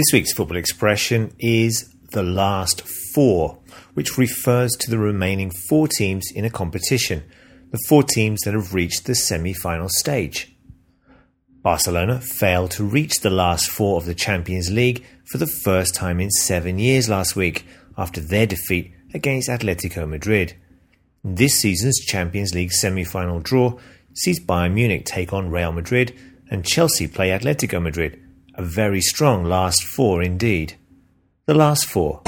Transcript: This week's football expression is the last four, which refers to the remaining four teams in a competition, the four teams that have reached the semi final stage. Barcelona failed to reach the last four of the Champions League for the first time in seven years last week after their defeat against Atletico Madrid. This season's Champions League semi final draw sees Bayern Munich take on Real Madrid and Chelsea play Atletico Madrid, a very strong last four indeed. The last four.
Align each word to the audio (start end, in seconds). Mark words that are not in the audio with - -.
This 0.00 0.14
week's 0.14 0.32
football 0.32 0.56
expression 0.56 1.34
is 1.38 1.94
the 2.12 2.22
last 2.22 2.80
four, 3.12 3.58
which 3.92 4.16
refers 4.16 4.70
to 4.80 4.90
the 4.90 4.96
remaining 4.96 5.50
four 5.50 5.88
teams 5.88 6.24
in 6.34 6.46
a 6.46 6.48
competition, 6.48 7.22
the 7.70 7.78
four 7.86 8.02
teams 8.02 8.40
that 8.40 8.54
have 8.54 8.72
reached 8.72 9.04
the 9.04 9.14
semi 9.14 9.52
final 9.52 9.90
stage. 9.90 10.56
Barcelona 11.62 12.18
failed 12.18 12.70
to 12.70 12.82
reach 12.82 13.20
the 13.20 13.28
last 13.28 13.68
four 13.68 13.98
of 13.98 14.06
the 14.06 14.14
Champions 14.14 14.70
League 14.70 15.04
for 15.26 15.36
the 15.36 15.46
first 15.46 15.94
time 15.94 16.18
in 16.18 16.30
seven 16.30 16.78
years 16.78 17.10
last 17.10 17.36
week 17.36 17.66
after 17.98 18.22
their 18.22 18.46
defeat 18.46 18.94
against 19.12 19.50
Atletico 19.50 20.08
Madrid. 20.08 20.56
This 21.22 21.60
season's 21.60 22.00
Champions 22.00 22.54
League 22.54 22.72
semi 22.72 23.04
final 23.04 23.40
draw 23.40 23.78
sees 24.14 24.42
Bayern 24.42 24.72
Munich 24.72 25.04
take 25.04 25.34
on 25.34 25.50
Real 25.50 25.72
Madrid 25.72 26.18
and 26.50 26.64
Chelsea 26.64 27.06
play 27.06 27.28
Atletico 27.28 27.82
Madrid, 27.82 28.18
a 28.60 28.62
very 28.62 29.00
strong 29.00 29.42
last 29.42 29.82
four 29.82 30.22
indeed. 30.22 30.74
The 31.46 31.54
last 31.54 31.86
four. 31.86 32.20